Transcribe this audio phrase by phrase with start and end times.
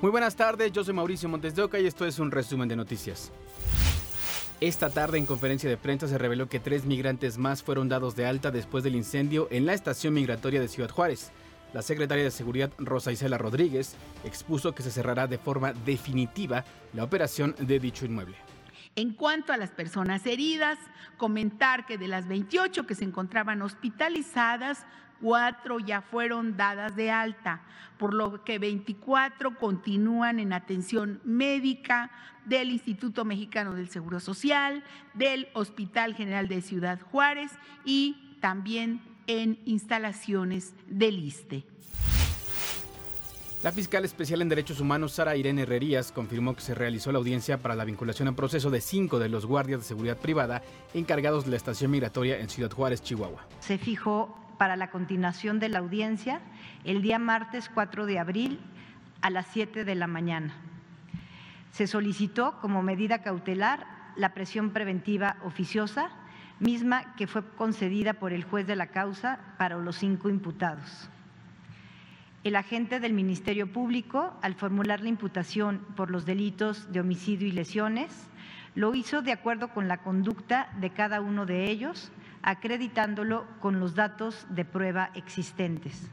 [0.00, 2.76] Muy buenas tardes, yo soy Mauricio Montes de Oca y esto es un resumen de
[2.76, 3.32] noticias.
[4.60, 8.24] Esta tarde en conferencia de prensa se reveló que tres migrantes más fueron dados de
[8.24, 11.32] alta después del incendio en la estación migratoria de Ciudad Juárez.
[11.72, 17.02] La secretaria de Seguridad Rosa Isela Rodríguez expuso que se cerrará de forma definitiva la
[17.02, 18.36] operación de dicho inmueble.
[18.98, 20.76] En cuanto a las personas heridas,
[21.18, 24.84] comentar que de las 28 que se encontraban hospitalizadas,
[25.20, 27.62] cuatro ya fueron dadas de alta,
[27.96, 32.10] por lo que 24 continúan en atención médica
[32.44, 34.82] del Instituto Mexicano del Seguro Social,
[35.14, 37.52] del Hospital General de Ciudad Juárez
[37.84, 41.64] y también en instalaciones del ISTE.
[43.60, 47.58] La fiscal especial en Derechos Humanos, Sara Irene Herrerías, confirmó que se realizó la audiencia
[47.58, 50.62] para la vinculación en proceso de cinco de los guardias de seguridad privada
[50.94, 53.48] encargados de la estación migratoria en Ciudad Juárez, Chihuahua.
[53.58, 56.40] Se fijó para la continuación de la audiencia
[56.84, 58.60] el día martes 4 de abril
[59.22, 60.54] a las 7 de la mañana.
[61.72, 66.10] Se solicitó como medida cautelar la presión preventiva oficiosa,
[66.60, 71.10] misma que fue concedida por el juez de la causa para los cinco imputados.
[72.48, 77.52] El agente del Ministerio Público, al formular la imputación por los delitos de homicidio y
[77.52, 78.10] lesiones,
[78.74, 82.10] lo hizo de acuerdo con la conducta de cada uno de ellos,
[82.40, 86.08] acreditándolo con los datos de prueba existentes.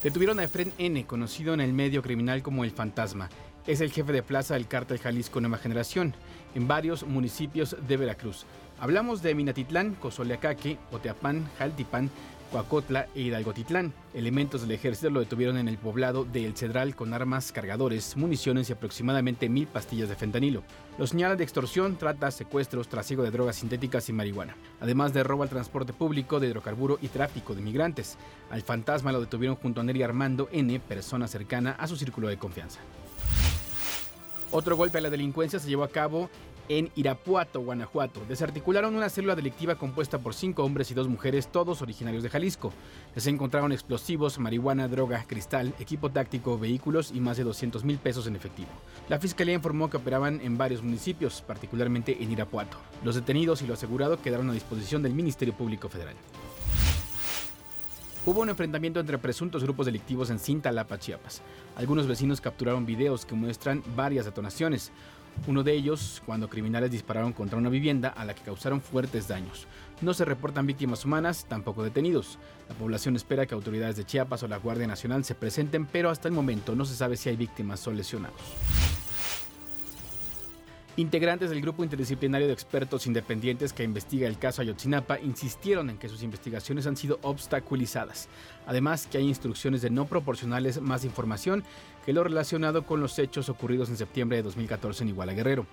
[0.00, 3.30] Detuvieron a Efren N., conocido en el medio criminal como El Fantasma.
[3.66, 6.14] Es el jefe de plaza del cártel Jalisco Nueva Generación,
[6.54, 8.46] en varios municipios de Veracruz.
[8.78, 12.10] Hablamos de Minatitlán, Cozoleacaque, Oteapán, Jaltipan,
[12.50, 13.92] Coacotla e Hidalgotitlán.
[14.14, 18.68] Elementos del ejército lo detuvieron en el poblado de El Cedral con armas, cargadores, municiones
[18.68, 20.62] y aproximadamente mil pastillas de fentanilo.
[20.98, 25.42] Los señalan de extorsión, trata, secuestros, trasiego de drogas sintéticas y marihuana, además de robo
[25.42, 28.16] al transporte público, de hidrocarburo y tráfico de migrantes.
[28.50, 32.38] Al fantasma lo detuvieron junto a Neri Armando N., persona cercana a su círculo de
[32.38, 32.80] confianza.
[34.50, 36.30] Otro golpe a la delincuencia se llevó a cabo
[36.68, 38.22] en Irapuato, Guanajuato.
[38.28, 42.72] Desarticularon una célula delictiva compuesta por cinco hombres y dos mujeres, todos originarios de Jalisco.
[43.14, 48.26] Les encontraron explosivos, marihuana, droga, cristal, equipo táctico, vehículos y más de 200 mil pesos
[48.26, 48.68] en efectivo.
[49.08, 52.76] La fiscalía informó que operaban en varios municipios, particularmente en Irapuato.
[53.04, 56.16] Los detenidos y lo asegurado quedaron a disposición del Ministerio Público Federal.
[58.28, 61.40] Hubo un enfrentamiento entre presuntos grupos delictivos en Cintalapa, Chiapas.
[61.76, 64.92] Algunos vecinos capturaron videos que muestran varias detonaciones.
[65.46, 69.66] Uno de ellos, cuando criminales dispararon contra una vivienda a la que causaron fuertes daños.
[70.00, 72.38] No se reportan víctimas humanas, tampoco detenidos.
[72.68, 76.28] La población espera que autoridades de Chiapas o la Guardia Nacional se presenten, pero hasta
[76.28, 78.40] el momento no se sabe si hay víctimas o lesionados.
[80.98, 86.08] Integrantes del grupo interdisciplinario de expertos independientes que investiga el caso Ayotzinapa insistieron en que
[86.08, 88.28] sus investigaciones han sido obstaculizadas.
[88.66, 91.62] Además, que hay instrucciones de no proporcionarles más información
[92.04, 95.66] que lo relacionado con los hechos ocurridos en septiembre de 2014 en Iguala Guerrero.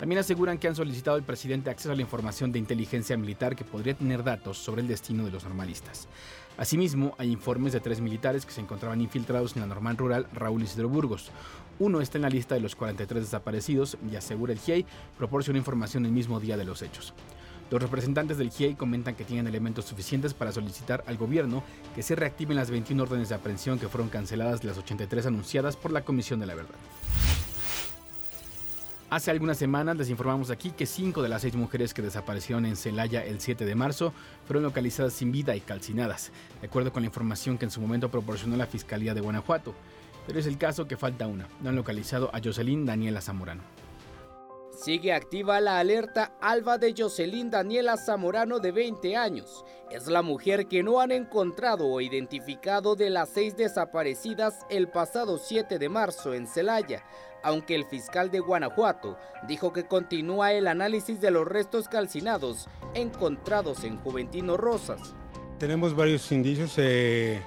[0.00, 3.66] También aseguran que han solicitado al presidente acceso a la información de inteligencia militar que
[3.66, 6.08] podría tener datos sobre el destino de los normalistas.
[6.56, 10.62] Asimismo, hay informes de tres militares que se encontraban infiltrados en la normal rural Raúl
[10.62, 11.30] Isidro Burgos.
[11.78, 14.86] Uno está en la lista de los 43 desaparecidos y asegura el GIEI
[15.18, 17.12] proporciona información el mismo día de los hechos.
[17.70, 21.62] Los representantes del GIEI comentan que tienen elementos suficientes para solicitar al gobierno
[21.94, 25.76] que se reactiven las 21 órdenes de aprehensión que fueron canceladas de las 83 anunciadas
[25.76, 26.74] por la Comisión de la Verdad.
[29.10, 32.76] Hace algunas semanas les informamos aquí que cinco de las seis mujeres que desaparecieron en
[32.76, 34.12] Celaya el 7 de marzo
[34.46, 38.08] fueron localizadas sin vida y calcinadas, de acuerdo con la información que en su momento
[38.08, 39.74] proporcionó la Fiscalía de Guanajuato.
[40.28, 41.48] Pero es el caso que falta una.
[41.60, 43.64] No han localizado a Jocelyn Daniela Zamorano.
[44.70, 49.64] Sigue activa la alerta alba de Jocelyn Daniela Zamorano de 20 años.
[49.90, 55.36] Es la mujer que no han encontrado o identificado de las seis desaparecidas el pasado
[55.36, 57.04] 7 de marzo en Celaya,
[57.42, 63.84] aunque el fiscal de Guanajuato dijo que continúa el análisis de los restos calcinados encontrados
[63.84, 65.14] en Juventino Rosas.
[65.58, 66.74] Tenemos varios indicios.
[66.78, 67.40] Eh,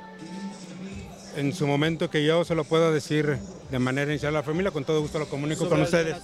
[1.35, 3.37] en su momento que yo se lo pueda decir
[3.71, 6.17] de manera inicial a la familia, con todo gusto lo comunico con ustedes.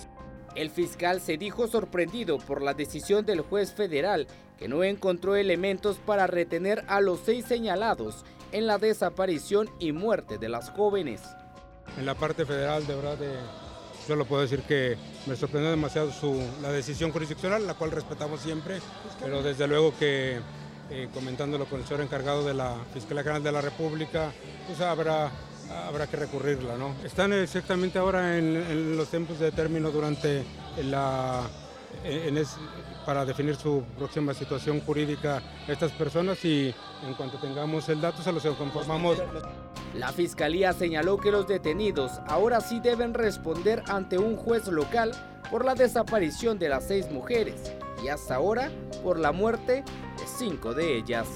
[0.56, 4.28] El fiscal se dijo sorprendido por la decisión del juez federal
[4.58, 10.38] que no encontró elementos para retener a los seis señalados en la desaparición y muerte
[10.38, 11.22] de las jóvenes.
[11.98, 13.69] En la parte federal, de verdad, yo
[14.16, 18.80] lo puedo decir que me sorprendió demasiado su, la decisión jurisdiccional, la cual respetamos siempre,
[19.22, 20.40] pero desde luego que
[20.90, 24.32] eh, comentándolo con el señor encargado de la Fiscalía General de la República,
[24.68, 25.32] pues habrá
[25.88, 26.78] habrá que recurrirla.
[26.78, 26.96] ¿no?
[27.04, 30.44] Están exactamente ahora en, los tiempos de término durante
[30.84, 31.44] la
[33.06, 36.74] para definir su próxima situación jurídica estas personas y
[37.06, 39.18] en cuanto tengamos el dato se los conformamos.
[39.96, 45.12] La fiscalía señaló que los detenidos ahora sí deben responder ante un juez local
[45.50, 48.72] por la desaparición de las seis mujeres y hasta ahora
[49.04, 51.28] por la muerte de cinco de ellas.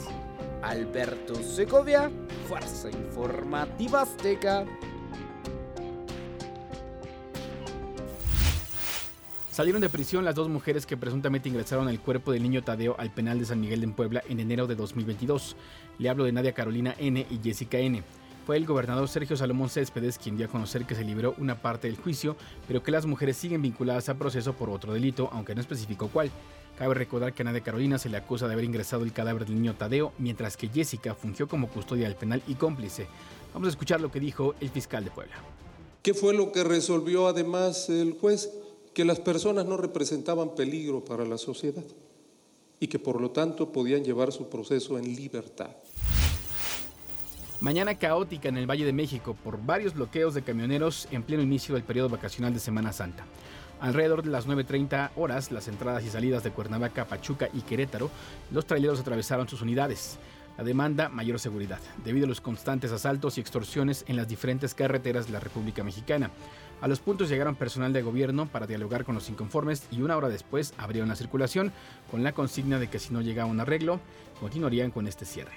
[0.62, 2.10] Alberto Segovia,
[2.48, 4.66] Fuerza Informativa Azteca.
[9.54, 13.14] Salieron de prisión las dos mujeres que presuntamente ingresaron el cuerpo del niño Tadeo al
[13.14, 15.56] penal de San Miguel de Puebla en enero de 2022.
[16.00, 17.24] Le hablo de Nadia Carolina N.
[17.30, 18.02] y Jessica N.
[18.48, 21.88] Fue el gobernador Sergio Salomón Céspedes quien dio a conocer que se liberó una parte
[21.88, 22.36] del juicio,
[22.68, 26.32] pero que las mujeres siguen vinculadas al proceso por otro delito, aunque no especificó cuál.
[26.76, 29.54] Cabe recordar que a Nadia Carolina se le acusa de haber ingresado el cadáver del
[29.54, 33.06] niño Tadeo, mientras que Jessica fungió como custodia del penal y cómplice.
[33.54, 35.36] Vamos a escuchar lo que dijo el fiscal de Puebla.
[36.02, 38.50] ¿Qué fue lo que resolvió además el juez?
[38.94, 41.84] Que las personas no representaban peligro para la sociedad
[42.80, 45.72] y que por lo tanto podían llevar su proceso en libertad.
[47.60, 51.76] Mañana caótica en el Valle de México por varios bloqueos de camioneros en pleno inicio
[51.76, 53.26] del periodo vacacional de Semana Santa.
[53.80, 58.10] Alrededor de las 9.30 horas, las entradas y salidas de Cuernavaca, Pachuca y Querétaro,
[58.52, 60.18] los traileros atravesaron sus unidades.
[60.58, 65.26] La demanda, mayor seguridad, debido a los constantes asaltos y extorsiones en las diferentes carreteras
[65.26, 66.30] de la República Mexicana.
[66.82, 70.30] A los puntos llegaron personal de gobierno para dialogar con los inconformes y una hora
[70.30, 71.72] después abrieron la circulación
[72.12, 74.00] con la consigna de que si no llegaba un arreglo,
[74.40, 75.54] continuarían con este cierre.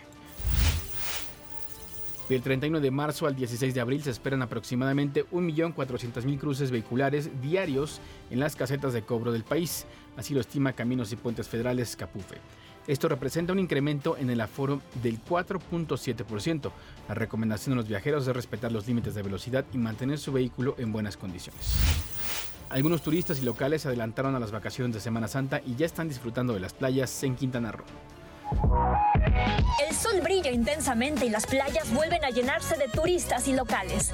[2.29, 8.01] Del 31 de marzo al 16 de abril se esperan aproximadamente 1.400.000 cruces vehiculares diarios
[8.31, 12.39] en las casetas de cobro del país, así lo estima Caminos y Puentes Federales Capufe.
[12.87, 16.71] Esto representa un incremento en el aforo del 4.7%.
[17.09, 20.77] La recomendación de los viajeros es respetar los límites de velocidad y mantener su vehículo
[20.79, 21.75] en buenas condiciones.
[22.69, 26.09] Algunos turistas y locales se adelantaron a las vacaciones de Semana Santa y ya están
[26.09, 27.87] disfrutando de las playas en Quintana Roo.
[29.87, 34.11] El sol brilla intensamente y las playas vuelven a llenarse de turistas y locales.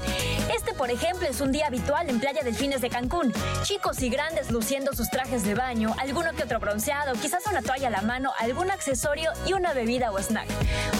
[0.53, 3.33] Este, por ejemplo, es un día habitual en Playa Delfines de Cancún.
[3.63, 7.87] Chicos y grandes luciendo sus trajes de baño, alguno que otro bronceado, quizás una toalla
[7.87, 10.47] a la mano, algún accesorio y una bebida o snack.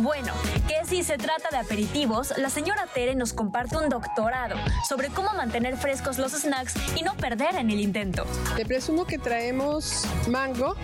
[0.02, 0.34] Bueno,
[0.68, 4.56] que si se trata de aperitivos, la señora Tere nos comparte un doctorado
[4.88, 8.26] sobre cómo mantener frescos los snacks y no perder en el intento.
[8.56, 10.76] Te presumo que traemos mango,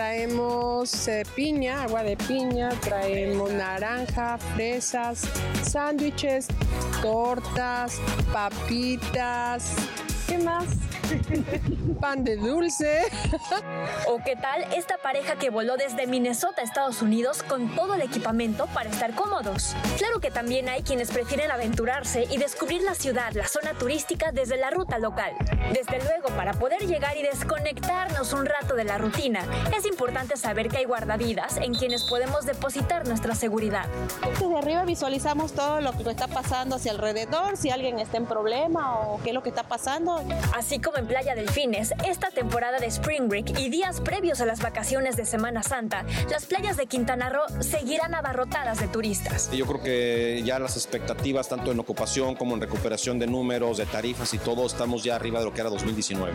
[0.00, 5.28] traemos eh, piña, agua de piña, traemos naranja, fresas,
[5.62, 6.48] sándwiches,
[7.02, 8.00] tortas,
[8.32, 9.74] papitas.
[10.26, 10.64] ¿Qué más?
[12.00, 13.02] Pan de dulce.
[14.06, 18.02] ¿O qué tal esta pareja que voló desde Minnesota a Estados Unidos con todo el
[18.02, 19.74] equipamiento para estar cómodos?
[19.98, 24.56] Claro que también hay quienes prefieren aventurarse y descubrir la ciudad, la zona turística desde
[24.56, 25.32] la ruta local.
[25.72, 29.44] Desde luego, para poder llegar y desconectarnos un rato de la rutina,
[29.76, 33.86] es importante saber que hay guardavidas en quienes podemos depositar nuestra seguridad.
[34.38, 38.98] Desde arriba visualizamos todo lo que está pasando hacia alrededor, si alguien está en problema
[39.00, 40.22] o qué es lo que está pasando.
[40.54, 44.60] Así como en Playa Delfines, esta temporada de Spring Break y días previos a las
[44.60, 49.50] vacaciones de Semana Santa, las playas de Quintana Roo seguirán abarrotadas de turistas.
[49.50, 53.86] Yo creo que ya las expectativas, tanto en ocupación como en recuperación de números, de
[53.86, 56.34] tarifas y todo, estamos ya arriba de lo que era 2019.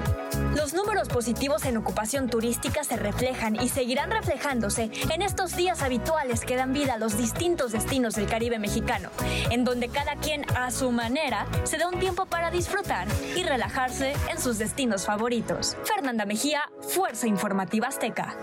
[0.56, 6.42] Los números positivos en ocupación turística se reflejan y seguirán reflejándose en estos días habituales
[6.42, 9.10] que dan vida a los distintos destinos del Caribe mexicano,
[9.52, 14.14] en donde cada quien a su manera se da un tiempo para disfrutar y relajarse
[14.32, 15.78] en destinos favoritos.
[15.84, 18.36] Fernanda Mejía, Fuerza Informativa Azteca.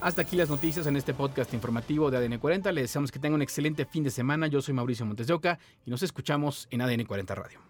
[0.00, 2.72] Hasta aquí las noticias en este podcast informativo de ADN 40.
[2.72, 4.46] Les deseamos que tengan un excelente fin de semana.
[4.46, 7.69] Yo soy Mauricio Montes de Oca y nos escuchamos en ADN 40 Radio.